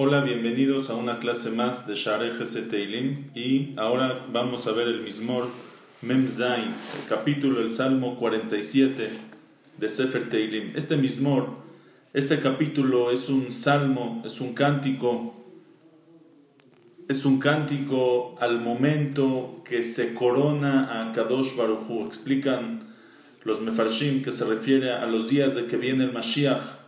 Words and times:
Hola, 0.00 0.20
bienvenidos 0.20 0.90
a 0.90 0.94
una 0.94 1.18
clase 1.18 1.50
más 1.50 1.88
de 1.88 1.96
Share 1.96 2.30
Teilim 2.70 3.32
y 3.34 3.74
ahora 3.76 4.26
vamos 4.32 4.68
a 4.68 4.70
ver 4.70 4.86
el 4.86 5.00
Mismor 5.00 5.48
Mem 6.02 6.28
Zain, 6.28 6.68
el 6.68 7.08
capítulo, 7.08 7.60
el 7.60 7.68
Salmo 7.68 8.16
47 8.16 9.10
de 9.76 9.88
Sefer 9.88 10.30
Teilim. 10.30 10.70
Este 10.76 10.96
Mismor, 10.96 11.48
este 12.14 12.38
capítulo 12.38 13.10
es 13.10 13.28
un 13.28 13.50
salmo, 13.50 14.22
es 14.24 14.40
un 14.40 14.54
cántico, 14.54 15.34
es 17.08 17.24
un 17.24 17.40
cántico 17.40 18.36
al 18.38 18.60
momento 18.60 19.64
que 19.64 19.82
se 19.82 20.14
corona 20.14 21.08
a 21.08 21.12
Kadosh 21.12 21.56
Baruchu. 21.56 22.06
Explican 22.06 22.94
los 23.42 23.60
Mefarshim 23.60 24.22
que 24.22 24.30
se 24.30 24.44
refiere 24.44 24.92
a 24.92 25.06
los 25.06 25.28
días 25.28 25.56
de 25.56 25.66
que 25.66 25.76
viene 25.76 26.04
el 26.04 26.12
Mashiach 26.12 26.78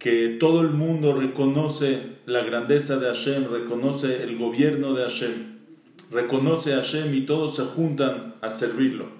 que 0.00 0.38
todo 0.40 0.62
el 0.62 0.70
mundo 0.70 1.12
reconoce 1.12 2.16
la 2.24 2.42
grandeza 2.42 2.96
de 2.96 3.08
Hashem, 3.08 3.52
reconoce 3.52 4.22
el 4.22 4.38
gobierno 4.38 4.94
de 4.94 5.02
Hashem, 5.02 5.58
reconoce 6.10 6.72
a 6.72 6.76
Hashem 6.76 7.14
y 7.14 7.26
todos 7.26 7.54
se 7.56 7.64
juntan 7.64 8.34
a 8.40 8.48
servirlo. 8.48 9.10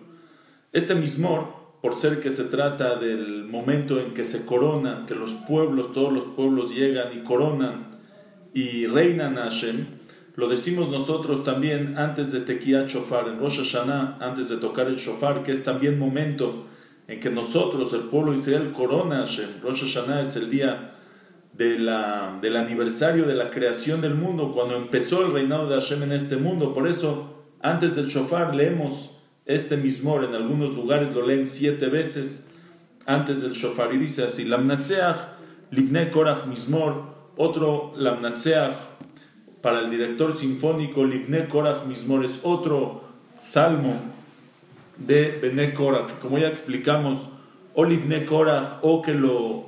Este 0.73 0.95
mismor, 0.95 1.49
por 1.83 1.95
ser 1.97 2.21
que 2.21 2.31
se 2.31 2.45
trata 2.45 2.97
del 2.97 3.45
momento 3.45 4.01
en 4.01 4.15
que 4.15 4.25
se 4.25 4.47
corona, 4.47 5.05
que 5.07 5.15
los 5.15 5.33
pueblos, 5.33 5.93
todos 5.93 6.15
los 6.15 6.25
pueblos 6.25 6.75
llegan 6.75 7.09
y 7.15 7.25
coronan 7.25 7.99
y 8.55 8.87
reinan 8.87 9.37
a 9.37 9.43
Hashem, 9.43 9.85
lo 10.35 10.49
decimos 10.49 10.89
nosotros 10.89 11.45
también 11.45 11.99
antes 11.99 12.33
de 12.33 12.41
Tequía 12.41 12.87
Shofar, 12.87 13.29
en 13.29 13.39
Rosh 13.39 13.59
Hashanah, 13.59 14.17
antes 14.19 14.49
de 14.49 14.57
tocar 14.57 14.87
el 14.87 14.97
Shofar, 14.97 15.43
que 15.43 15.53
es 15.53 15.63
también 15.63 15.99
momento 15.99 16.65
en 17.11 17.19
que 17.19 17.29
nosotros, 17.29 17.93
el 17.93 18.03
pueblo 18.03 18.31
de 18.31 18.39
Israel, 18.39 18.73
corona 18.73 19.19
Hashem. 19.27 19.61
Rosh 19.65 19.83
Hashanah 19.83 20.21
es 20.21 20.37
el 20.37 20.49
día 20.49 20.95
de 21.53 21.77
la, 21.77 22.39
del 22.41 22.57
aniversario 22.57 23.27
de 23.27 23.35
la 23.35 23.51
creación 23.51 24.01
del 24.01 24.15
mundo, 24.15 24.53
cuando 24.53 24.77
empezó 24.77 25.27
el 25.27 25.33
reinado 25.33 25.69
de 25.69 25.75
Hashem 25.75 26.05
en 26.05 26.13
este 26.13 26.37
mundo. 26.37 26.73
Por 26.73 26.87
eso, 26.87 27.35
antes 27.61 27.97
del 27.97 28.07
shofar, 28.07 28.55
leemos 28.55 29.21
este 29.45 29.77
mismor. 29.77 30.23
En 30.23 30.37
algunos 30.37 30.71
lugares 30.71 31.13
lo 31.13 31.27
leen 31.27 31.49
siete 31.49 31.89
veces 31.89 32.53
antes 33.07 33.43
del 33.43 33.55
shofar. 33.55 33.93
Y 33.93 33.99
dice 33.99 34.23
así: 34.23 34.45
Lamnatseach, 34.45 35.17
Livne 35.73 36.11
Korach 36.11 36.47
Mismor. 36.47 37.19
Otro 37.37 37.93
Lamnatseach 37.97 38.75
para 39.61 39.81
el 39.81 39.91
director 39.91 40.33
sinfónico, 40.33 41.05
Livne 41.05 41.49
Korach 41.49 41.87
Mismor 41.87 42.25
es 42.25 42.39
otro 42.45 43.03
salmo 43.37 44.20
de 45.01 45.39
Bene 45.41 45.75
Korach, 45.75 46.19
como 46.21 46.39
ya 46.39 46.49
explicamos, 46.49 47.27
o 47.75 47.85
Livne 47.85 48.27
o 48.83 49.03
que 49.03 49.15
lo 49.15 49.67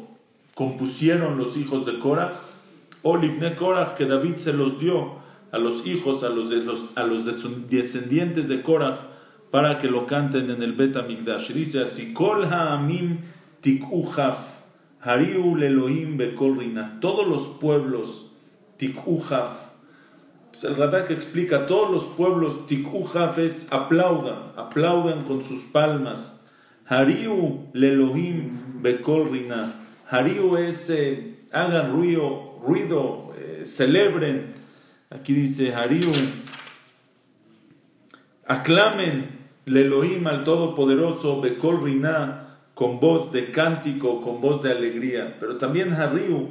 compusieron 0.55 1.39
los 1.39 1.56
hijos 1.56 1.86
de 1.86 1.98
Korach, 1.98 2.36
o 3.02 3.16
Livne 3.16 3.56
que 3.97 4.06
David 4.06 4.36
se 4.36 4.52
los 4.52 4.78
dio 4.78 5.22
a 5.50 5.58
los 5.58 5.86
hijos, 5.86 6.22
a 6.22 6.28
los, 6.28 6.50
de 6.50 6.56
los, 6.56 6.97
a 6.97 7.05
los 7.05 7.24
descendientes 7.24 8.48
de 8.48 8.62
Korach, 8.62 8.98
para 9.50 9.78
que 9.78 9.89
lo 9.89 10.06
canten 10.06 10.50
en 10.50 10.62
el 10.62 10.72
Bet 10.72 10.97
Amigdash. 10.97 11.52
Dice 11.52 11.83
así: 11.83 12.14
Kol 12.14 12.46
ha'amim 12.46 13.19
tikuhaf, 13.61 14.39
hariu 15.00 15.56
lelohim 15.56 16.17
bekol 16.17 16.58
rina. 16.58 16.98
Todos 17.00 17.27
los 17.27 17.46
pueblos 17.61 18.33
tikuhaf 18.78 19.72
el 20.62 20.77
Radak 20.77 21.11
explica, 21.11 21.67
todos 21.67 21.91
los 21.91 22.05
pueblos 22.05 22.67
tikujafes 22.67 23.72
aplaudan, 23.72 24.53
aplaudan 24.56 25.22
con 25.22 25.42
sus 25.42 25.62
palmas. 25.64 26.47
Hariu 26.86 27.69
lelohim 27.72 28.83
bekol 28.83 29.30
rina. 29.30 29.75
Hariu 30.11 30.56
es, 30.56 30.91
eh, 30.91 31.47
hagan 31.53 31.92
ruido, 31.92 32.61
ruido 32.64 33.33
eh, 33.39 33.62
celebren. 33.64 34.53
Aquí 35.11 35.33
dice 35.33 35.75
Hariu, 35.75 36.11
aclamen 38.47 39.40
lelohim 39.64 40.27
al 40.27 40.45
Todopoderoso 40.45 41.40
bekol 41.40 41.83
rina 41.83 42.58
con 42.74 43.01
voz 43.01 43.33
de 43.33 43.51
cántico, 43.51 44.20
con 44.20 44.40
voz 44.40 44.63
de 44.63 44.70
alegría. 44.70 45.36
Pero 45.40 45.57
también 45.57 45.92
Hariu 45.92 46.51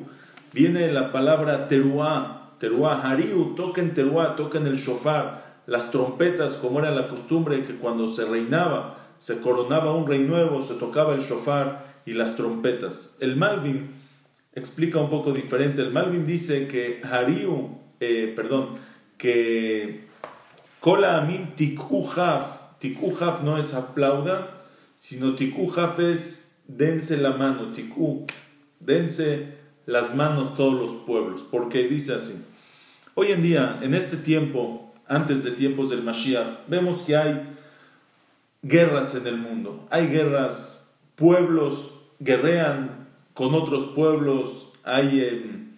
viene 0.53 0.91
la 0.91 1.11
palabra 1.11 1.67
teruá 1.67 2.40
teruá, 2.61 3.01
hariu, 3.01 3.55
toquen 3.55 3.95
teruá, 3.95 4.35
toquen 4.35 4.67
el 4.67 4.77
shofar, 4.77 5.63
las 5.65 5.89
trompetas, 5.89 6.57
como 6.57 6.77
era 6.77 6.91
la 6.91 7.07
costumbre 7.07 7.63
que 7.65 7.75
cuando 7.75 8.07
se 8.07 8.23
reinaba, 8.23 8.97
se 9.17 9.41
coronaba 9.41 9.95
un 9.95 10.05
rey 10.05 10.19
nuevo, 10.19 10.61
se 10.61 10.75
tocaba 10.75 11.15
el 11.15 11.21
shofar 11.21 12.03
y 12.05 12.13
las 12.13 12.37
trompetas. 12.37 13.17
El 13.19 13.35
Malvin 13.35 13.89
explica 14.53 14.99
un 14.99 15.09
poco 15.09 15.31
diferente. 15.31 15.81
El 15.81 15.91
Malvin 15.91 16.23
dice 16.27 16.67
que 16.67 17.01
hariu, 17.03 17.79
eh, 17.99 18.31
perdón, 18.35 18.77
que 19.17 20.05
kola 20.79 21.17
amin 21.17 21.55
tikujaf, 21.55 22.77
tikujaf 22.77 23.41
no 23.41 23.57
es 23.57 23.73
aplauda, 23.73 24.65
sino 24.97 25.33
tikujaf 25.33 25.99
es 25.99 26.59
dense 26.67 27.17
la 27.17 27.31
mano, 27.31 27.71
tiku, 27.71 28.27
dense 28.79 29.57
las 29.87 30.13
manos 30.13 30.53
todos 30.53 30.79
los 30.79 30.91
pueblos, 31.07 31.43
porque 31.49 31.87
dice 31.87 32.13
así. 32.13 32.50
Hoy 33.13 33.31
en 33.31 33.41
día, 33.41 33.79
en 33.81 33.93
este 33.93 34.15
tiempo, 34.15 34.93
antes 35.05 35.43
de 35.43 35.51
tiempos 35.51 35.89
del 35.89 36.01
Mashiach, 36.01 36.67
vemos 36.67 37.01
que 37.01 37.17
hay 37.17 37.57
guerras 38.61 39.15
en 39.15 39.27
el 39.27 39.37
mundo. 39.37 39.85
Hay 39.89 40.07
guerras, 40.07 40.97
pueblos 41.15 42.01
guerrean 42.19 43.07
con 43.33 43.53
otros 43.53 43.83
pueblos, 43.95 44.71
hay 44.83 45.21
em, 45.21 45.71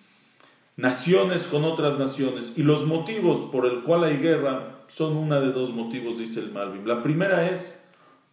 naciones 0.77 1.47
con 1.47 1.63
otras 1.63 1.97
naciones. 1.97 2.57
Y 2.57 2.63
los 2.63 2.85
motivos 2.85 3.49
por 3.51 3.66
el 3.66 3.81
cual 3.81 4.03
hay 4.03 4.17
guerra 4.17 4.81
son 4.88 5.17
una 5.17 5.39
de 5.39 5.51
dos 5.51 5.73
motivos, 5.73 6.19
dice 6.19 6.41
el 6.41 6.51
Malvin. 6.51 6.88
La 6.88 7.01
primera 7.01 7.49
es 7.49 7.83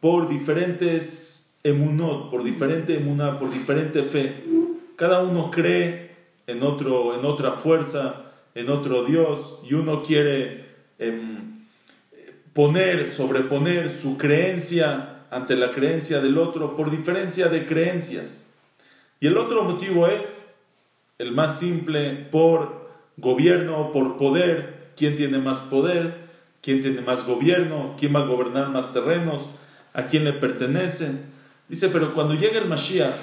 por 0.00 0.28
diferentes 0.28 1.59
emunot, 1.62 2.31
por 2.31 2.43
diferente 2.43 2.97
emuná, 2.97 3.39
por 3.39 3.50
diferente 3.50 4.03
fe. 4.03 4.44
Cada 4.97 5.22
uno 5.22 5.50
cree 5.50 6.10
en, 6.47 6.62
otro, 6.62 7.19
en 7.19 7.25
otra 7.25 7.53
fuerza, 7.53 8.30
en 8.55 8.71
otro 8.71 9.05
Dios 9.05 9.61
y 9.69 9.75
uno 9.75 10.03
quiere 10.03 10.66
em, 10.99 11.66
poner, 12.53 13.09
sobreponer 13.09 13.88
su 13.88 14.19
creencia 14.19 15.27
ante 15.31 15.56
la 15.56 15.71
creencia 15.71 16.21
del 16.21 16.38
otro 16.38 16.77
por 16.77 16.91
diferencia 16.91 17.49
de 17.49 17.66
creencias. 17.66 18.59
Y 19.21 19.27
el 19.27 19.37
otro 19.37 19.65
motivo 19.65 20.06
es, 20.09 20.59
el 21.19 21.33
más 21.33 21.59
simple, 21.59 22.28
por 22.31 22.91
gobierno, 23.16 23.93
por 23.93 24.16
poder, 24.16 24.93
quién 24.97 25.16
tiene 25.16 25.39
más 25.39 25.60
poder, 25.60 26.31
quién 26.62 26.81
tiene 26.81 27.03
más 27.03 27.27
gobierno, 27.27 27.94
quién 27.99 28.15
va 28.15 28.21
a 28.21 28.27
gobernar 28.27 28.71
más 28.71 28.93
terrenos, 28.93 29.47
a 29.93 30.06
quién 30.06 30.25
le 30.25 30.33
pertenece. 30.33 31.12
Dice, 31.69 31.89
pero 31.89 32.15
cuando 32.15 32.34
llegue 32.34 32.59
el 32.59 32.69
Mashiach 32.69 33.16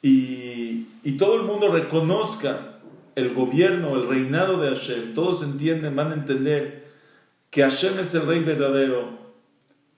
y, 0.00 0.86
y 1.02 1.12
todo 1.18 1.34
el 1.34 1.42
mundo 1.42 1.70
reconozca 1.70 2.77
el 3.18 3.34
gobierno, 3.34 3.96
el 3.96 4.08
reinado 4.08 4.60
de 4.60 4.68
Hashem, 4.68 5.12
todos 5.14 5.42
entienden, 5.42 5.96
van 5.96 6.12
a 6.12 6.14
entender 6.14 6.84
que 7.50 7.62
Hashem 7.62 7.98
es 7.98 8.14
el 8.14 8.28
rey 8.28 8.44
verdadero 8.44 9.08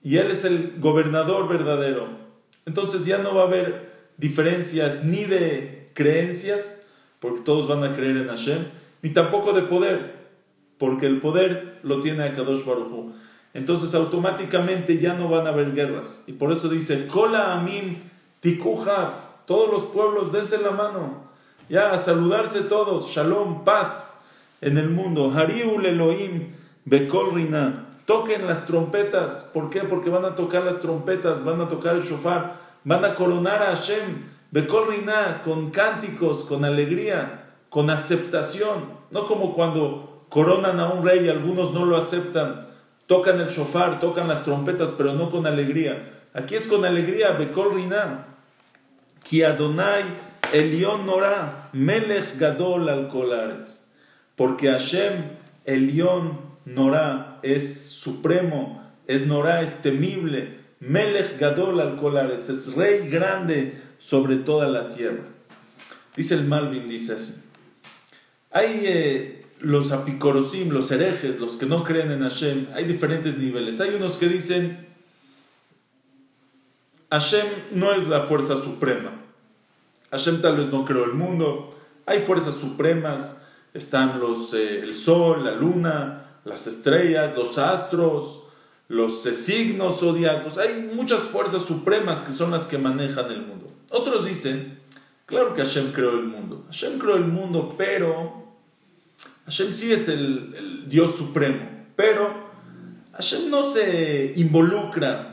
y 0.01 0.17
Él 0.17 0.31
es 0.31 0.43
el 0.43 0.79
gobernador 0.79 1.47
verdadero. 1.47 2.07
Entonces 2.65 3.05
ya 3.05 3.19
no 3.19 3.35
va 3.35 3.43
a 3.43 3.45
haber 3.45 3.91
diferencias 4.17 5.03
ni 5.03 5.25
de 5.25 5.91
creencias, 5.93 6.87
porque 7.19 7.41
todos 7.41 7.67
van 7.67 7.83
a 7.83 7.95
creer 7.95 8.17
en 8.17 8.27
Hashem, 8.27 8.65
ni 9.03 9.11
tampoco 9.11 9.53
de 9.53 9.63
poder, 9.63 10.15
porque 10.79 11.05
el 11.05 11.19
poder 11.19 11.79
lo 11.83 11.99
tiene 11.99 12.23
Akadosh 12.23 12.65
Baruj 12.65 13.13
Entonces 13.53 13.93
automáticamente 13.93 14.97
ya 14.97 15.13
no 15.13 15.29
van 15.29 15.45
a 15.45 15.51
haber 15.51 15.73
guerras. 15.75 16.23
Y 16.25 16.33
por 16.33 16.51
eso 16.51 16.69
dice, 16.69 17.05
Kola 17.05 17.53
Amin 17.53 18.01
Tikujaf, 18.39 19.13
todos 19.45 19.69
los 19.71 19.83
pueblos 19.91 20.31
dense 20.31 20.57
la 20.57 20.71
mano 20.71 21.30
ya 21.71 21.93
a 21.93 21.97
saludarse 21.97 22.63
todos, 22.63 23.07
shalom, 23.07 23.63
paz 23.63 24.27
en 24.59 24.77
el 24.77 24.89
mundo. 24.89 25.31
Hariul 25.31 25.85
Elohim, 25.85 26.51
Bekol 26.83 27.33
Rina. 27.33 27.87
Toquen 28.05 28.45
las 28.45 28.65
trompetas. 28.65 29.49
¿Por 29.53 29.69
qué? 29.69 29.85
Porque 29.85 30.09
van 30.09 30.25
a 30.25 30.35
tocar 30.35 30.63
las 30.63 30.81
trompetas, 30.81 31.45
van 31.45 31.61
a 31.61 31.69
tocar 31.69 31.95
el 31.95 32.01
shofar, 32.01 32.59
van 32.83 33.05
a 33.05 33.15
coronar 33.15 33.63
a 33.63 33.67
Hashem. 33.67 34.31
Bekol 34.51 34.89
Rina, 34.89 35.41
con 35.45 35.71
cánticos, 35.71 36.43
con 36.43 36.65
alegría, 36.65 37.53
con 37.69 37.89
aceptación. 37.89 38.99
No 39.09 39.25
como 39.25 39.53
cuando 39.53 40.25
coronan 40.27 40.77
a 40.81 40.89
un 40.89 41.05
rey 41.05 41.25
y 41.25 41.29
algunos 41.29 41.71
no 41.71 41.85
lo 41.85 41.95
aceptan. 41.95 42.67
Tocan 43.07 43.39
el 43.39 43.47
shofar, 43.47 44.01
tocan 44.01 44.27
las 44.27 44.43
trompetas, 44.43 44.91
pero 44.91 45.13
no 45.13 45.29
con 45.29 45.47
alegría. 45.47 46.19
Aquí 46.33 46.55
es 46.55 46.67
con 46.67 46.83
alegría, 46.83 47.31
Bekol 47.31 47.75
Rina. 47.75 48.25
Ki 49.23 49.43
Adonai 49.43 50.30
Elión 50.53 51.05
Norá, 51.05 51.69
Melech 51.73 52.37
Gadol 52.37 52.89
al 52.89 53.07
Colares. 53.07 53.91
Porque 54.35 54.69
Hashem, 54.69 55.13
Elión 55.65 56.39
Norá, 56.65 57.39
es 57.43 57.89
supremo, 57.89 58.83
es 59.07 59.27
Norá, 59.27 59.61
es 59.61 59.81
temible. 59.81 60.59
Melech 60.79 61.39
Gadol 61.39 61.79
al 61.79 61.97
Colares, 61.97 62.49
es 62.49 62.75
rey 62.75 63.09
grande 63.09 63.79
sobre 63.97 64.37
toda 64.37 64.67
la 64.67 64.89
tierra. 64.89 65.23
Dice 66.15 66.35
el 66.35 66.45
Malvin, 66.45 66.89
dice 66.89 67.13
así. 67.13 67.43
Hay 68.51 68.81
eh, 68.83 69.45
los 69.61 69.91
apicorosim, 69.91 70.71
los 70.71 70.91
herejes, 70.91 71.39
los 71.39 71.55
que 71.55 71.65
no 71.65 71.83
creen 71.83 72.11
en 72.11 72.23
Hashem, 72.23 72.67
hay 72.73 72.85
diferentes 72.85 73.37
niveles. 73.37 73.79
Hay 73.79 73.91
unos 73.91 74.17
que 74.17 74.27
dicen, 74.27 74.87
Hashem 77.09 77.45
no 77.71 77.93
es 77.93 78.07
la 78.07 78.23
fuerza 78.23 78.57
suprema. 78.57 79.20
Hashem 80.11 80.41
tal 80.41 80.57
vez 80.57 80.71
no 80.71 80.85
creó 80.85 81.05
el 81.05 81.13
mundo. 81.13 81.75
Hay 82.05 82.21
fuerzas 82.21 82.55
supremas, 82.55 83.47
están 83.73 84.19
los, 84.19 84.53
eh, 84.53 84.79
el 84.79 84.93
sol, 84.93 85.43
la 85.45 85.51
luna, 85.51 86.39
las 86.43 86.67
estrellas, 86.67 87.35
los 87.35 87.57
astros, 87.57 88.43
los 88.87 89.25
eh, 89.25 89.33
signos 89.33 90.01
zodiacos. 90.01 90.57
Hay 90.57 90.89
muchas 90.93 91.23
fuerzas 91.23 91.63
supremas 91.63 92.21
que 92.21 92.33
son 92.33 92.51
las 92.51 92.67
que 92.67 92.77
manejan 92.77 93.31
el 93.31 93.45
mundo. 93.45 93.71
Otros 93.91 94.25
dicen, 94.25 94.79
claro 95.25 95.53
que 95.53 95.63
Hashem 95.63 95.93
creó 95.93 96.11
el 96.11 96.25
mundo. 96.25 96.65
Hashem 96.67 96.99
creó 96.99 97.15
el 97.15 97.25
mundo, 97.25 97.73
pero 97.77 98.41
Hashem 99.45 99.71
sí 99.71 99.93
es 99.93 100.09
el, 100.09 100.89
Dios 100.89 101.15
supremo. 101.15 101.85
Pero 101.95 102.33
Hashem 103.13 103.49
no 103.49 103.63
se 103.63 104.33
involucra 104.35 105.30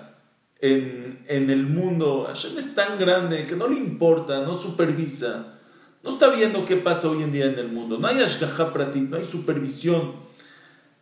en, 0.61 1.25
en, 1.29 1.51
el 1.51 1.67
mundo. 1.67 2.25
Hashem 2.27 2.59
es 2.59 2.75
tan 2.75 2.99
grande 2.99 3.47
que 3.47 3.57
no 3.57 3.69
le 3.69 3.77
importa, 3.77 4.43
no 4.43 4.55
supervisa. 4.55 5.59
No 6.03 6.11
está 6.11 6.29
viendo 6.31 6.65
qué 6.65 6.77
pasa 6.77 7.11
hoy 7.11 7.23
en 7.23 7.33
día 7.33 7.47
en 7.47 7.59
el 7.59 7.69
mundo. 7.69 7.99
No 7.99 8.07
hay 8.07 8.21
ashgaha 8.21 8.73
pratit, 8.73 9.09
no 9.09 9.17
hay 9.17 9.25
supervisión 9.25 10.29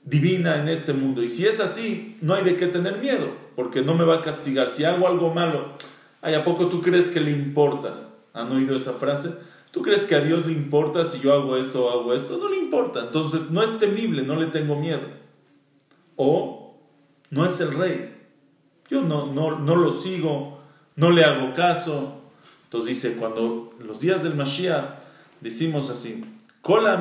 divina 0.06 0.61
en 0.61 0.69
este 0.69 0.93
mundo. 0.93 1.23
Y 1.23 1.29
si 1.29 1.47
es 1.47 1.61
así, 1.61 2.17
no 2.23 2.35
hay 2.35 2.44
de 2.44 2.56
qué 2.56 2.67
tener 2.69 2.99
miedo, 2.99 3.32
porque 3.55 3.82
no 3.82 3.94
me 3.94 4.05
va 4.05 4.17
a 4.17 4.23
castigar. 4.23 4.70
Si 4.70 4.85
hago 4.85 5.06
algo 5.06 5.35
malo, 5.35 5.75
¿a 6.23 6.44
poco 6.44 6.69
tú 6.69 6.81
crees 6.81 7.11
que 7.11 7.20
le 7.20 7.32
importa? 7.32 8.08
¿Han 8.32 8.50
oído 8.53 8.76
esa 8.76 8.94
frase? 8.94 9.35
¿Tú 9.70 9.82
crees 9.82 10.06
que 10.06 10.14
a 10.14 10.20
Dios 10.20 10.47
le 10.47 10.53
importa 10.53 11.05
si 11.05 11.20
yo 11.20 11.35
hago 11.35 11.56
esto 11.56 11.85
o 11.85 11.91
hago 11.91 12.14
esto? 12.14 12.38
No 12.38 12.49
le 12.49 12.56
importa. 12.56 13.00
Entonces 13.00 13.50
no 13.50 13.62
es 13.62 13.79
temible, 13.79 14.23
no 14.23 14.37
le 14.37 14.47
tengo 14.47 14.76
miedo. 14.76 15.03
O 16.17 16.79
no 17.31 17.44
es 17.44 17.61
el 17.61 17.76
rey. 17.76 18.16
Yo 18.91 19.03
no, 19.03 19.27
no, 19.27 19.59
no 19.59 19.77
lo 19.77 19.93
sigo, 19.93 20.61
no 20.97 21.11
le 21.11 21.25
hago 21.25 21.55
caso. 21.55 22.21
Entonces 22.65 22.88
dice, 22.88 23.17
cuando 23.17 23.71
los 23.81 24.00
días 24.00 24.23
del 24.23 24.35
Mashiach 24.35 24.85
decimos 25.41 25.91
así, 25.91 26.25
Kola 26.62 27.00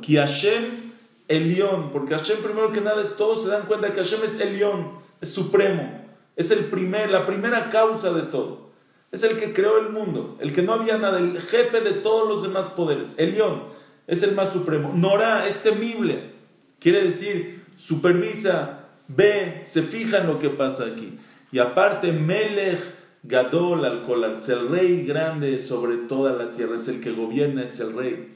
ki 0.00 0.16
Hashem 0.16 0.88
Elión, 1.28 1.90
porque 1.92 2.16
Hashem 2.16 2.38
primero 2.38 2.72
que 2.72 2.80
nada 2.80 3.02
todos 3.16 3.42
se 3.42 3.48
dan 3.48 3.66
cuenta 3.66 3.92
que 3.92 4.02
Hashem 4.02 4.24
es 4.24 4.40
Elión, 4.40 4.92
es 5.20 5.32
supremo, 5.32 6.04
es 6.36 6.50
el 6.50 6.64
primer, 6.64 7.10
la 7.10 7.26
primera 7.26 7.70
causa 7.70 8.12
de 8.12 8.22
todo. 8.22 8.68
Es 9.10 9.22
el 9.22 9.38
que 9.38 9.54
creó 9.54 9.78
el 9.78 9.90
mundo, 9.90 10.36
el 10.40 10.52
que 10.52 10.62
no 10.62 10.74
había 10.74 10.98
nada, 10.98 11.18
el 11.18 11.40
jefe 11.40 11.80
de 11.80 11.92
todos 11.92 12.28
los 12.28 12.42
demás 12.42 12.66
poderes. 12.66 13.18
Elión 13.18 13.62
es 14.06 14.22
el 14.22 14.34
más 14.34 14.52
supremo. 14.52 14.92
Norá 14.94 15.46
es 15.46 15.62
temible, 15.62 16.32
quiere 16.78 17.04
decir 17.04 17.64
supervisa, 17.76 18.87
ve, 19.08 19.62
se 19.64 19.82
fija 19.82 20.18
en 20.18 20.26
lo 20.28 20.38
que 20.38 20.50
pasa 20.50 20.84
aquí. 20.84 21.18
Y 21.50 21.58
aparte, 21.58 22.12
Melech 22.12 22.80
Gadol 23.22 23.84
al 23.84 24.36
es 24.36 24.48
el 24.48 24.68
rey 24.68 25.04
grande 25.04 25.58
sobre 25.58 25.96
toda 25.96 26.32
la 26.32 26.50
tierra, 26.50 26.76
es 26.76 26.86
el 26.88 27.00
que 27.00 27.10
gobierna, 27.10 27.64
es 27.64 27.80
el 27.80 27.96
rey. 27.96 28.34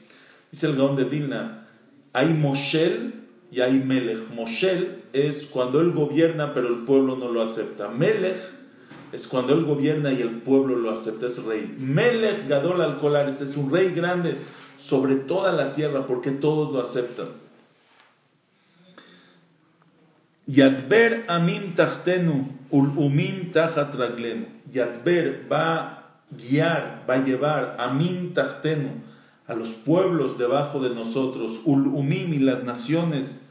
Dice 0.51 0.67
el 0.67 0.75
Gaón 0.75 0.95
de 0.95 1.05
Vilna, 1.05 1.67
hay 2.11 2.33
Moshel 2.33 3.13
y 3.51 3.61
hay 3.61 3.79
Melech. 3.79 4.29
Moshel 4.35 5.03
es 5.13 5.45
cuando 5.45 5.79
él 5.79 5.93
gobierna 5.93 6.53
pero 6.53 6.67
el 6.67 6.83
pueblo 6.83 7.15
no 7.15 7.31
lo 7.31 7.41
acepta. 7.41 7.87
Melech 7.87 8.37
es 9.11 9.27
cuando 9.27 9.53
él 9.53 9.63
gobierna 9.63 10.11
y 10.11 10.21
el 10.21 10.41
pueblo 10.41 10.75
lo 10.75 10.91
acepta, 10.91 11.27
es 11.27 11.43
rey. 11.45 11.75
Melech 11.79 12.47
Gadol 12.47 12.81
al 12.81 13.29
es 13.29 13.57
un 13.57 13.71
rey 13.71 13.93
grande 13.93 14.37
sobre 14.77 15.15
toda 15.15 15.51
la 15.51 15.71
tierra 15.71 16.05
porque 16.05 16.31
todos 16.31 16.71
lo 16.71 16.81
aceptan. 16.81 17.27
Yadber 20.47 21.25
amim 21.27 21.73
tachtenu 21.75 22.47
umim 22.71 23.51
tachat 23.51 23.93
raglenu. 23.93 24.45
Yadber 24.71 25.47
va 25.49 25.79
a 25.79 26.03
guiar, 26.35 27.03
va 27.07 27.13
a 27.15 27.23
llevar 27.23 27.75
amim 27.79 28.33
tachtenu 28.33 29.01
a 29.47 29.53
los 29.53 29.71
pueblos 29.71 30.37
debajo 30.37 30.79
de 30.79 30.95
nosotros, 30.95 31.61
Ul-Umim 31.65 32.33
y 32.33 32.39
las 32.39 32.63
naciones, 32.63 33.49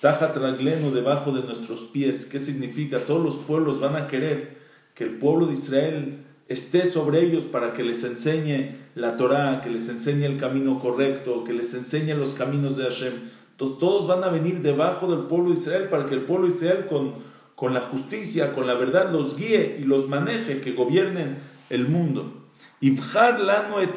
Tajat 0.00 0.36
Raglenu 0.36 0.90
debajo 0.90 1.32
de 1.32 1.42
nuestros 1.42 1.82
pies. 1.82 2.26
¿Qué 2.26 2.38
significa? 2.38 2.98
Todos 2.98 3.22
los 3.22 3.36
pueblos 3.36 3.80
van 3.80 3.96
a 3.96 4.06
querer 4.06 4.58
que 4.94 5.04
el 5.04 5.16
pueblo 5.16 5.46
de 5.46 5.54
Israel 5.54 6.18
esté 6.48 6.84
sobre 6.84 7.22
ellos 7.22 7.44
para 7.44 7.72
que 7.72 7.82
les 7.82 8.04
enseñe 8.04 8.76
la 8.94 9.16
Torah, 9.16 9.62
que 9.62 9.70
les 9.70 9.88
enseñe 9.88 10.24
el 10.24 10.38
camino 10.38 10.78
correcto, 10.78 11.44
que 11.44 11.54
les 11.54 11.72
enseñe 11.72 12.14
los 12.14 12.34
caminos 12.34 12.76
de 12.76 12.84
Hashem. 12.84 13.14
Entonces 13.54 13.78
todos 13.78 14.08
van 14.08 14.24
a 14.24 14.30
venir 14.30 14.62
debajo 14.62 15.06
del 15.06 15.26
pueblo 15.28 15.50
de 15.50 15.54
Israel 15.54 15.84
para 15.88 16.06
que 16.06 16.14
el 16.14 16.22
pueblo 16.22 16.48
de 16.48 16.52
Israel 16.52 16.86
con, 16.88 17.14
con 17.54 17.72
la 17.72 17.80
justicia, 17.80 18.52
con 18.52 18.66
la 18.66 18.74
verdad, 18.74 19.12
los 19.12 19.36
guíe 19.36 19.76
y 19.78 19.84
los 19.84 20.08
maneje, 20.08 20.60
que 20.60 20.72
gobiernen 20.72 21.38
el 21.70 21.86
mundo. 21.86 22.48
Ibhar 22.80 23.38
lano 23.38 23.80
et 23.80 23.94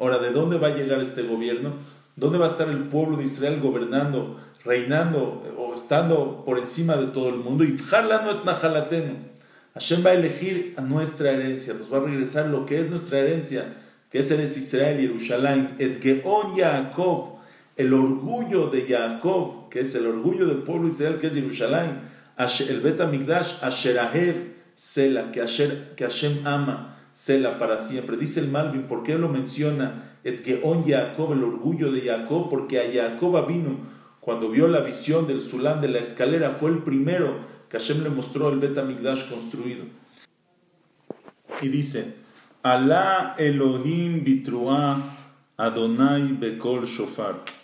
Ahora, 0.00 0.18
¿de 0.18 0.30
dónde 0.32 0.58
va 0.58 0.68
a 0.68 0.74
llegar 0.74 1.00
este 1.00 1.22
gobierno? 1.22 1.74
¿Dónde 2.16 2.38
va 2.38 2.46
a 2.46 2.50
estar 2.50 2.68
el 2.68 2.88
pueblo 2.88 3.18
de 3.18 3.24
Israel 3.24 3.60
gobernando, 3.62 4.40
reinando 4.64 5.44
o 5.56 5.72
estando 5.74 6.42
por 6.44 6.58
encima 6.58 6.96
de 6.96 7.06
todo 7.06 7.28
el 7.28 7.36
mundo? 7.36 7.62
Ibhar 7.62 8.04
lano 8.04 8.32
et 8.32 9.30
Hashem 9.74 10.04
va 10.04 10.10
a 10.10 10.14
elegir 10.14 10.74
a 10.76 10.80
nuestra 10.80 11.30
herencia, 11.30 11.74
nos 11.74 11.92
va 11.92 11.98
a 11.98 12.00
regresar 12.00 12.48
lo 12.48 12.66
que 12.66 12.80
es 12.80 12.90
nuestra 12.90 13.20
herencia, 13.20 13.76
que 14.10 14.18
es 14.18 14.30
el 14.32 14.42
Israel 14.42 14.98
y 14.98 15.06
Jerusalén. 15.06 15.76
Et 15.78 16.02
Geon 16.02 16.56
Yaakov, 16.56 17.39
el 17.80 17.94
orgullo 17.94 18.68
de 18.68 18.86
Jacob, 18.86 19.70
que 19.70 19.80
es 19.80 19.94
el 19.94 20.06
orgullo 20.06 20.46
del 20.46 20.58
pueblo 20.58 20.84
de 20.84 20.92
Israel, 20.92 21.18
que 21.18 21.28
es 21.28 21.34
Jerusalén. 21.34 22.00
El 22.36 22.80
Bet 22.80 23.00
Amigdash, 23.00 23.62
Asherahev, 23.62 24.52
Sela, 24.74 25.32
que 25.32 25.40
Hashem 25.40 26.46
ama. 26.46 26.98
Sela 27.12 27.58
para 27.58 27.78
siempre. 27.78 28.16
Dice 28.16 28.40
el 28.40 28.48
Malvin, 28.48 28.82
¿por 28.82 29.02
qué 29.02 29.16
lo 29.16 29.28
menciona? 29.28 30.16
Et 30.24 30.44
Jacob, 30.86 31.32
el 31.32 31.42
orgullo 31.42 31.90
de 31.90 32.02
Jacob, 32.02 32.50
porque 32.50 32.78
a 32.80 32.92
Jacob 32.92 33.46
vino 33.46 33.78
cuando 34.20 34.50
vio 34.50 34.68
la 34.68 34.80
visión 34.80 35.26
del 35.26 35.40
Sulam 35.40 35.80
de 35.80 35.88
la 35.88 35.98
escalera, 35.98 36.50
fue 36.50 36.70
el 36.70 36.78
primero 36.78 37.38
que 37.70 37.78
Hashem 37.78 38.02
le 38.02 38.10
mostró 38.10 38.50
el 38.50 38.58
Bet 38.58 38.74
construido. 39.28 39.84
Y 41.62 41.68
dice, 41.68 42.14
Alá 42.62 43.34
Elohim 43.38 44.22
bitrua 44.22 45.16
Adonai 45.56 46.36
bekol 46.38 46.84
shofar. 46.84 47.59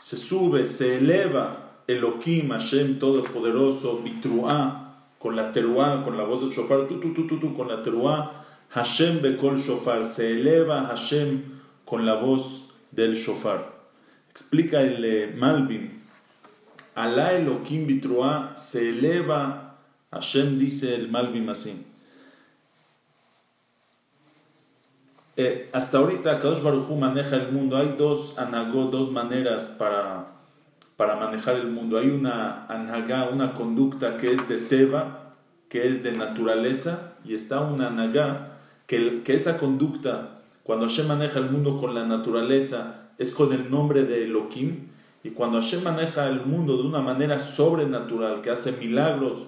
Se 0.00 0.16
sube, 0.16 0.64
se 0.64 0.96
eleva 0.96 1.82
Elohim, 1.86 2.48
Hashem 2.48 2.98
Todopoderoso, 2.98 4.00
bitrua, 4.02 4.96
con 5.18 5.36
la 5.36 5.52
teruá, 5.52 6.02
con 6.02 6.16
la 6.16 6.24
voz 6.24 6.40
del 6.40 6.48
shofar, 6.48 6.88
tu, 6.88 6.98
tu, 6.98 7.12
tu, 7.12 7.38
tu, 7.38 7.54
con 7.54 7.68
la 7.68 7.82
teruá, 7.82 8.46
Hashem 8.70 9.20
bekol 9.20 9.58
shofar, 9.58 10.06
se 10.06 10.32
eleva 10.32 10.86
Hashem 10.86 11.42
con 11.84 12.06
la 12.06 12.14
voz 12.14 12.72
del 12.90 13.14
shofar. 13.14 13.74
Explica 14.30 14.80
el 14.80 15.04
eh, 15.04 15.34
Malvin, 15.36 16.02
Alá 16.94 17.34
Elohim 17.34 17.86
bitrua, 17.86 18.56
se 18.56 18.88
eleva 18.88 19.76
Hashem, 20.10 20.58
dice 20.58 20.94
el 20.94 21.10
Malvin 21.10 21.50
así. 21.50 21.89
Eh, 25.42 25.70
hasta 25.72 25.96
ahorita 25.96 26.38
Kadosh 26.38 26.60
Baruchu 26.60 26.96
maneja 26.96 27.36
el 27.36 27.50
mundo. 27.50 27.78
Hay 27.78 27.94
dos 27.96 28.38
anagó, 28.38 28.84
dos 28.90 29.10
maneras 29.10 29.74
para, 29.78 30.32
para 30.98 31.16
manejar 31.16 31.56
el 31.56 31.68
mundo. 31.68 31.96
Hay 31.96 32.10
una 32.10 32.66
anagá, 32.66 33.30
una 33.30 33.54
conducta 33.54 34.18
que 34.18 34.34
es 34.34 34.46
de 34.50 34.58
teba, 34.58 35.32
que 35.70 35.86
es 35.86 36.02
de 36.02 36.12
naturaleza, 36.12 37.14
y 37.24 37.32
está 37.32 37.62
una 37.62 37.86
anagá 37.86 38.58
que, 38.86 39.22
esa 39.28 39.56
conducta, 39.56 40.42
cuando 40.62 40.86
Hashem 40.86 41.08
maneja 41.08 41.38
el 41.38 41.50
mundo 41.50 41.78
con 41.78 41.94
la 41.94 42.04
naturaleza, 42.04 43.08
es 43.16 43.32
con 43.32 43.54
el 43.54 43.70
nombre 43.70 44.02
de 44.02 44.24
Elohim, 44.24 44.88
y 45.24 45.30
cuando 45.30 45.58
Hashem 45.58 45.82
maneja 45.82 46.28
el 46.28 46.42
mundo 46.42 46.76
de 46.76 46.86
una 46.86 47.00
manera 47.00 47.40
sobrenatural, 47.40 48.42
que 48.42 48.50
hace 48.50 48.72
milagros, 48.72 49.46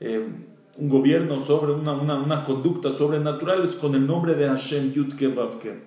eh, 0.00 0.26
un 0.78 0.88
gobierno 0.88 1.44
sobre 1.44 1.72
una, 1.72 1.92
una, 1.92 2.44
conducta 2.44 2.90
sobrenatural, 2.90 3.62
es 3.62 3.72
con 3.72 3.94
el 3.94 4.06
nombre 4.06 4.34
de 4.34 4.48
Hashem 4.48 4.92
Yudke 4.92 5.28
Vavke. 5.28 5.82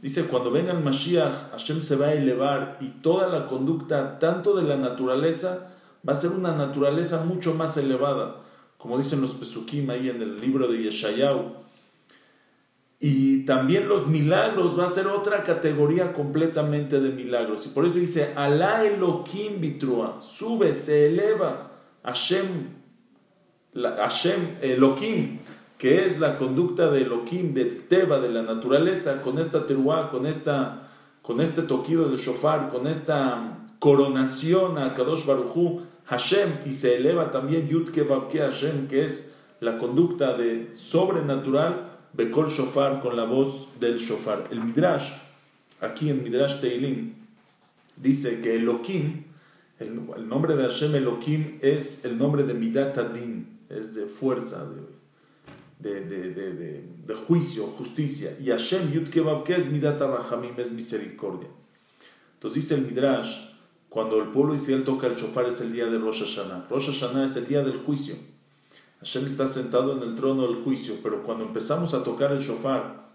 Dice, 0.00 0.26
cuando 0.26 0.50
venga 0.50 0.72
el 0.72 0.82
Mashiach, 0.82 1.50
Hashem 1.50 1.82
se 1.82 1.96
va 1.96 2.06
a 2.06 2.14
elevar 2.14 2.78
y 2.80 2.86
toda 3.02 3.28
la 3.28 3.46
conducta, 3.46 4.18
tanto 4.18 4.54
de 4.54 4.62
la 4.62 4.76
naturaleza, 4.76 5.72
va 6.08 6.12
a 6.12 6.16
ser 6.16 6.30
una 6.30 6.54
naturaleza 6.54 7.24
mucho 7.24 7.54
más 7.54 7.76
elevada. 7.76 8.36
Como 8.78 8.96
dicen 8.96 9.20
los 9.20 9.32
Pesukim 9.32 9.90
ahí 9.90 10.08
en 10.08 10.22
el 10.22 10.40
libro 10.40 10.68
de 10.68 10.84
Yeshayahu, 10.84 11.60
y 13.02 13.46
también 13.46 13.88
los 13.88 14.06
milagros 14.06 14.78
va 14.78 14.84
a 14.84 14.88
ser 14.88 15.06
otra 15.06 15.42
categoría 15.42 16.12
completamente 16.12 17.00
de 17.00 17.10
milagros. 17.10 17.66
Y 17.66 17.70
por 17.70 17.86
eso 17.86 17.98
dice, 17.98 18.34
Alá 18.36 18.84
Elohim 18.84 19.58
bitrua, 19.58 20.20
sube, 20.20 20.74
se 20.74 21.06
eleva, 21.06 21.72
Hashem, 22.04 22.79
Hashem 23.74 24.56
Elohim, 24.62 25.38
que 25.78 26.04
es 26.04 26.18
la 26.18 26.36
conducta 26.36 26.90
de 26.90 27.02
Elohim, 27.02 27.54
del 27.54 27.86
Teba, 27.88 28.20
de 28.20 28.28
la 28.28 28.42
naturaleza, 28.42 29.22
con 29.22 29.38
esta 29.38 29.66
teruá, 29.66 30.10
con 30.10 30.26
esta 30.26 30.86
con 31.22 31.40
este 31.40 31.62
toquido 31.62 32.08
del 32.08 32.18
shofar, 32.18 32.70
con 32.70 32.86
esta 32.86 33.58
coronación 33.78 34.78
a 34.78 34.94
Kadosh 34.94 35.24
Baruchu, 35.24 35.82
Hashem, 36.06 36.50
y 36.66 36.72
se 36.72 36.96
eleva 36.96 37.30
también 37.30 37.68
Yudke 37.68 38.02
Vavke 38.02 38.40
Hashem, 38.40 38.88
que 38.88 39.04
es 39.04 39.34
la 39.60 39.78
conducta 39.78 40.36
de 40.36 40.74
sobrenatural, 40.74 41.88
Bekol 42.12 42.48
Shofar, 42.48 43.00
con 43.00 43.16
la 43.16 43.24
voz 43.24 43.68
del 43.78 43.98
shofar. 43.98 44.48
El 44.50 44.60
Midrash, 44.64 45.12
aquí 45.80 46.10
en 46.10 46.24
Midrash 46.24 46.60
Teilim, 46.60 47.14
dice 47.96 48.40
que 48.40 48.56
Elohim, 48.56 49.24
el, 49.78 50.28
nombre 50.28 50.56
de 50.56 50.64
Hashem 50.64 50.96
Elohim 50.96 51.58
es 51.62 52.04
el 52.04 52.18
nombre 52.18 52.42
de 52.42 52.54
Midat 52.54 52.98
Adin, 52.98 53.59
es 53.70 53.94
de 53.94 54.06
fuerza, 54.06 54.68
de, 55.78 56.04
de, 56.04 56.34
de, 56.34 56.84
de 57.06 57.14
juicio, 57.14 57.66
justicia. 57.66 58.36
Y 58.40 58.48
Hashem 58.48 58.92
Yudke 58.92 59.20
Vavke 59.20 59.56
es 59.56 59.70
Midat 59.70 60.00
Rahamim, 60.00 60.58
es 60.58 60.70
misericordia. 60.72 61.48
Entonces 62.34 62.62
dice 62.62 62.74
el 62.74 62.86
Midrash, 62.86 63.50
cuando 63.88 64.20
el 64.20 64.28
pueblo 64.28 64.54
Israel 64.54 64.84
toca 64.84 65.06
el 65.06 65.16
shofar 65.16 65.46
es 65.46 65.60
el 65.60 65.72
día 65.72 65.86
de 65.86 65.98
Rosh 65.98 66.24
Hashanah. 66.24 66.66
Rosh 66.68 66.86
Hashanah 66.86 67.24
es 67.24 67.36
el 67.36 67.46
día 67.46 67.62
del 67.62 67.78
juicio. 67.78 68.14
Hashem 69.00 69.26
está 69.26 69.46
sentado 69.46 69.96
en 69.96 70.02
el 70.02 70.14
trono 70.14 70.46
del 70.46 70.56
juicio, 70.62 70.96
pero 71.02 71.22
cuando 71.22 71.44
empezamos 71.44 71.94
a 71.94 72.04
tocar 72.04 72.32
el 72.32 72.40
shofar, 72.40 73.08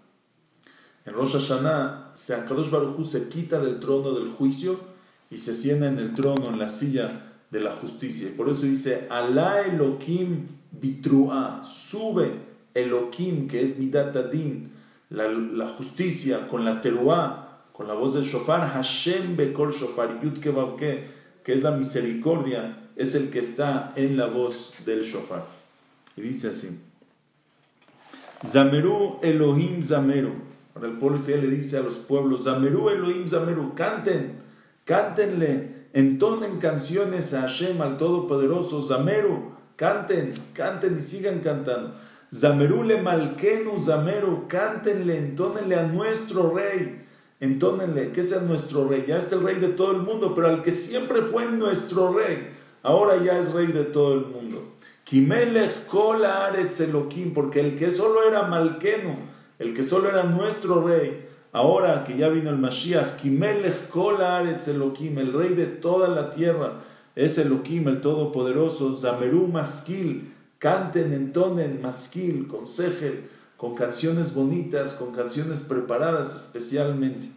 en 1.04 1.14
Rosh 1.14 1.32
Hashanah, 1.32 2.12
Akadosh 2.12 2.70
Baruj 2.70 3.04
se 3.06 3.28
quita 3.28 3.60
del 3.60 3.76
trono 3.76 4.12
del 4.12 4.28
juicio 4.28 4.78
y 5.30 5.38
se 5.38 5.54
sienta 5.54 5.86
en 5.86 5.98
el 5.98 6.14
trono, 6.14 6.48
en 6.48 6.58
la 6.58 6.68
silla 6.68 7.35
de 7.50 7.60
la 7.60 7.72
justicia. 7.72 8.28
Y 8.28 8.32
por 8.32 8.48
eso 8.48 8.66
dice, 8.66 9.06
Alá 9.10 9.62
Elohim 9.62 10.48
bitrua, 10.70 11.62
sube 11.64 12.32
Elohim, 12.74 13.48
que 13.48 13.62
es 13.62 13.78
Midat 13.78 14.16
Adin, 14.16 14.72
la, 15.10 15.28
la 15.28 15.68
justicia 15.68 16.48
con 16.48 16.64
la 16.64 16.80
teruá, 16.80 17.62
con 17.72 17.86
la 17.88 17.94
voz 17.94 18.14
del 18.14 18.24
shofar, 18.24 18.68
Hashem 18.68 19.36
bekol 19.36 19.72
shofar, 19.72 20.20
yud 20.22 20.38
kevavke, 20.40 21.04
que 21.44 21.52
es 21.52 21.62
la 21.62 21.70
misericordia, 21.70 22.90
es 22.96 23.14
el 23.14 23.30
que 23.30 23.38
está 23.38 23.92
en 23.96 24.16
la 24.16 24.26
voz 24.26 24.74
del 24.84 25.02
shofar. 25.02 25.44
Y 26.16 26.22
dice 26.22 26.48
así, 26.48 26.80
Zameru 28.44 29.18
Elohim 29.22 29.82
Zameru. 29.82 30.32
Ahora 30.74 30.88
el 30.88 30.98
pueblo 30.98 31.16
Israel 31.16 31.42
le 31.42 31.56
dice 31.56 31.78
a 31.78 31.82
los 31.82 31.94
pueblos, 31.96 32.44
Zameru 32.44 32.88
Elohim 32.90 33.28
Zameru, 33.28 33.74
canten, 33.74 34.38
cántenle, 34.84 35.75
entonen 35.96 36.58
canciones 36.58 37.32
a 37.32 37.40
Hashem, 37.40 37.80
al 37.80 37.96
Todopoderoso, 37.96 38.86
Zameru, 38.86 39.52
canten, 39.76 40.30
canten 40.52 40.98
y 40.98 41.00
sigan 41.00 41.40
cantando. 41.40 41.94
Zameru 42.34 42.82
le 42.82 43.00
malkenu 43.00 43.78
Zameru, 43.78 44.46
cántenle, 44.46 45.16
entónenle 45.16 45.74
a 45.74 45.84
nuestro 45.84 46.54
rey. 46.54 47.02
Entónenle, 47.40 48.12
que 48.12 48.22
sea 48.22 48.40
nuestro 48.40 48.86
rey. 48.86 49.06
Ya 49.08 49.16
es 49.16 49.32
el 49.32 49.42
rey 49.42 49.56
de 49.56 49.68
todo 49.68 49.92
el 49.92 50.02
mundo, 50.02 50.34
pero 50.34 50.48
al 50.48 50.60
que 50.60 50.70
siempre 50.70 51.22
fue 51.22 51.46
nuestro 51.46 52.12
rey, 52.12 52.50
ahora 52.82 53.16
ya 53.22 53.38
es 53.38 53.54
rey 53.54 53.68
de 53.68 53.84
todo 53.84 54.12
el 54.14 54.26
mundo. 54.26 54.74
Kimelech 55.04 55.86
kol 55.86 56.26
Elokim, 56.26 57.32
porque 57.32 57.60
el 57.60 57.74
que 57.74 57.90
solo 57.90 58.22
era 58.28 58.42
Malkeno, 58.42 59.16
el 59.58 59.72
que 59.72 59.82
solo 59.82 60.10
era 60.10 60.24
nuestro 60.24 60.86
rey, 60.86 61.25
ahora 61.56 62.04
que 62.04 62.18
ya 62.18 62.28
vino 62.28 62.50
el 62.50 62.58
Mashiach, 62.58 63.16
Kimelech 63.16 63.88
kol 63.88 64.18
Elokim, 64.20 65.18
el 65.18 65.32
rey 65.32 65.54
de 65.54 65.64
toda 65.64 66.06
la 66.06 66.28
tierra, 66.28 66.82
es 67.14 67.38
Elokim, 67.38 67.88
el 67.88 68.02
Todopoderoso, 68.02 68.94
Zameru 68.94 69.48
Maskil, 69.48 70.34
canten, 70.58 71.14
entonen, 71.14 71.80
Maskil, 71.80 72.46
con 72.46 72.64
con 73.56 73.74
canciones 73.74 74.34
bonitas, 74.34 74.92
con 74.92 75.14
canciones 75.14 75.62
preparadas 75.62 76.36
especialmente. 76.36 77.28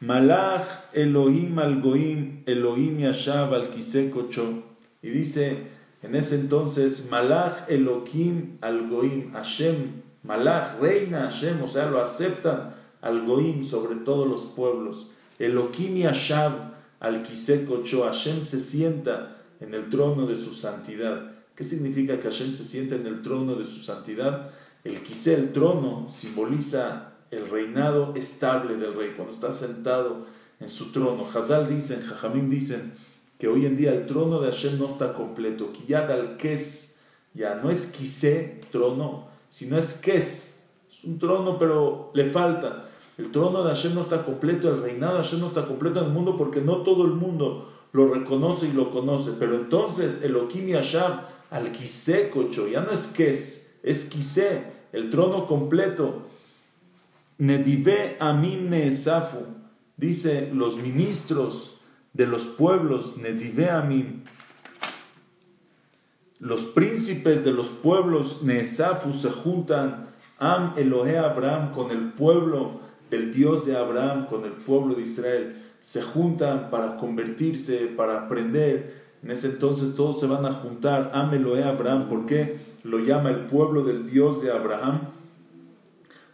Malach 0.00 0.66
Elohim 0.92 1.56
al 1.60 1.80
Goim, 1.80 2.42
Elohim 2.46 2.98
Yashav 2.98 3.54
al 3.54 3.70
Kisekocho. 3.70 4.64
Y 5.02 5.10
dice 5.10 5.68
en 6.02 6.16
ese 6.16 6.34
entonces, 6.34 7.08
Malach 7.12 7.70
Elohim 7.70 8.58
al 8.60 8.88
Goim, 8.88 9.32
Hashem, 9.34 10.02
Malach, 10.24 10.80
reina 10.80 11.30
Hashem, 11.30 11.62
o 11.62 11.68
sea, 11.68 11.86
lo 11.86 12.00
aceptan 12.00 12.74
al 13.00 13.24
Goim 13.24 13.64
sobre 13.64 13.96
todos 13.96 14.28
los 14.28 14.46
pueblos. 14.46 15.08
Elohim 15.38 15.96
Yashav 15.96 16.74
al 17.00 17.22
Kisekocho, 17.22 18.04
Hashem 18.04 18.42
se 18.42 18.58
sienta 18.58 19.36
en 19.60 19.74
el 19.74 19.88
trono 19.90 20.26
de 20.26 20.36
su 20.36 20.52
santidad. 20.52 21.32
¿Qué 21.54 21.64
significa 21.64 22.18
que 22.18 22.28
Hashem 22.28 22.52
se 22.52 22.64
sienta 22.64 22.96
en 22.96 23.06
el 23.06 23.22
trono 23.22 23.54
de 23.54 23.64
su 23.64 23.82
santidad? 23.82 24.50
El 24.84 25.02
quise, 25.02 25.34
el 25.34 25.52
trono, 25.52 26.06
simboliza 26.08 27.12
el 27.30 27.48
reinado 27.48 28.14
estable 28.14 28.76
del 28.76 28.94
rey, 28.94 29.14
cuando 29.16 29.34
está 29.34 29.50
sentado 29.50 30.26
en 30.60 30.68
su 30.68 30.92
trono. 30.92 31.26
Hazal 31.28 31.68
dicen, 31.68 32.02
Jajamim 32.02 32.48
dicen, 32.48 32.94
que 33.38 33.48
hoy 33.48 33.66
en 33.66 33.76
día 33.76 33.92
el 33.92 34.06
trono 34.06 34.40
de 34.40 34.50
Hashem 34.50 34.78
no 34.78 34.86
está 34.86 35.12
completo. 35.12 35.72
Kiyad 35.72 36.10
al 36.10 36.36
Kes, 36.36 37.06
ya 37.34 37.56
no 37.56 37.70
es 37.70 37.86
quise, 37.86 38.60
trono, 38.70 39.28
sino 39.50 39.76
es 39.76 39.94
Kes. 39.94 40.55
Es 40.96 41.04
un 41.04 41.18
trono, 41.18 41.58
pero 41.58 42.10
le 42.14 42.24
falta. 42.24 42.88
El 43.18 43.30
trono 43.30 43.62
de 43.62 43.68
Hashem 43.68 43.94
no 43.94 44.00
está 44.00 44.24
completo, 44.24 44.70
el 44.70 44.80
reinado 44.80 45.18
de 45.18 45.22
Hashem 45.22 45.40
no 45.40 45.46
está 45.46 45.66
completo 45.66 46.00
en 46.00 46.06
el 46.06 46.12
mundo 46.12 46.36
porque 46.38 46.62
no 46.62 46.78
todo 46.78 47.04
el 47.04 47.12
mundo 47.12 47.70
lo 47.92 48.14
reconoce 48.14 48.68
y 48.68 48.72
lo 48.72 48.90
conoce. 48.90 49.32
Pero 49.38 49.56
entonces 49.56 50.22
Elohim 50.22 50.70
y 50.70 50.72
Hashem 50.72 51.12
al 51.50 51.70
quise, 51.70 52.30
cocho, 52.30 52.66
ya 52.66 52.80
no 52.80 52.92
es 52.92 53.08
Kes, 53.08 53.80
es 53.82 54.06
quise 54.06 54.64
el 54.92 55.10
trono 55.10 55.44
completo. 55.44 56.22
Nedive 57.36 58.16
Amim 58.18 58.70
Neesafu, 58.70 59.44
dice 59.98 60.50
los 60.54 60.78
ministros 60.78 61.78
de 62.14 62.26
los 62.26 62.46
pueblos, 62.46 63.18
Nedive 63.18 63.68
Amim, 63.68 64.24
los 66.38 66.64
príncipes 66.64 67.44
de 67.44 67.52
los 67.52 67.68
pueblos 67.68 68.42
Neesafu 68.42 69.12
se 69.12 69.30
juntan, 69.30 70.06
Am 70.38 70.72
Elohe 70.76 71.18
Abraham 71.18 71.72
con 71.72 71.90
el 71.90 72.12
pueblo 72.12 72.80
del 73.10 73.32
Dios 73.32 73.66
de 73.66 73.76
Abraham, 73.76 74.26
con 74.26 74.44
el 74.44 74.52
pueblo 74.52 74.94
de 74.94 75.02
Israel, 75.02 75.62
se 75.80 76.02
juntan 76.02 76.70
para 76.70 76.96
convertirse, 76.96 77.92
para 77.96 78.24
aprender. 78.24 79.06
En 79.22 79.30
ese 79.30 79.48
entonces 79.48 79.94
todos 79.94 80.20
se 80.20 80.26
van 80.26 80.44
a 80.44 80.52
juntar, 80.52 81.10
Am 81.14 81.32
Elohe 81.32 81.64
Abraham, 81.64 82.08
¿por 82.08 82.26
qué? 82.26 82.76
lo 82.86 83.00
llama 83.00 83.30
el 83.30 83.46
pueblo 83.46 83.82
del 83.82 84.08
Dios 84.08 84.42
de 84.42 84.52
Abraham, 84.52 85.00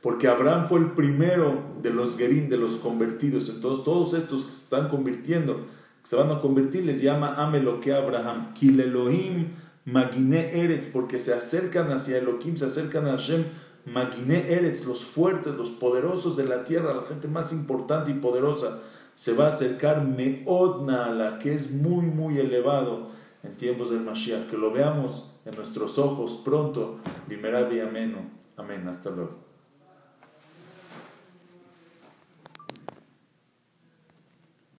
porque 0.00 0.28
Abraham 0.28 0.66
fue 0.66 0.80
el 0.80 0.90
primero 0.92 1.62
de 1.82 1.90
los 1.90 2.16
Gerim, 2.16 2.48
de 2.48 2.56
los 2.56 2.72
convertidos. 2.76 3.48
Entonces, 3.48 3.84
todos 3.84 4.14
estos 4.14 4.44
que 4.44 4.52
se 4.52 4.64
están 4.64 4.88
convirtiendo, 4.88 5.66
que 6.02 6.08
se 6.08 6.16
van 6.16 6.30
a 6.30 6.40
convertir, 6.40 6.84
les 6.84 7.00
llama 7.00 7.36
que 7.80 7.92
Abraham. 7.94 8.52
Kil 8.54 8.80
Elohim 8.80 9.50
Magine 9.84 10.60
Eretz, 10.60 10.88
porque 10.88 11.18
se 11.18 11.32
acercan 11.32 11.92
hacia 11.92 12.18
Elohim, 12.18 12.56
se 12.56 12.66
acercan 12.66 13.06
a 13.06 13.12
Hashem. 13.12 13.44
Magine 13.84 14.52
Eretz, 14.52 14.84
los 14.84 15.04
fuertes, 15.04 15.54
los 15.54 15.70
poderosos 15.70 16.36
de 16.36 16.44
la 16.44 16.64
tierra, 16.64 16.94
la 16.94 17.02
gente 17.02 17.28
más 17.28 17.52
importante 17.52 18.10
y 18.10 18.14
poderosa, 18.14 18.80
se 19.14 19.34
va 19.34 19.44
a 19.44 19.48
acercar 19.48 20.04
Meodna, 20.04 21.10
la 21.10 21.38
que 21.38 21.54
es 21.54 21.70
muy, 21.70 22.06
muy 22.06 22.38
elevado 22.38 23.10
en 23.42 23.56
tiempos 23.56 23.90
del 23.90 24.00
Mashiach. 24.00 24.48
Que 24.48 24.56
lo 24.56 24.72
veamos 24.72 25.34
en 25.44 25.54
nuestros 25.56 25.98
ojos 25.98 26.40
pronto. 26.44 26.98
Bimerabi 27.28 27.80
ameno. 27.80 28.18
Amén. 28.56 28.86
Hasta 28.88 29.10
luego. 29.10 29.51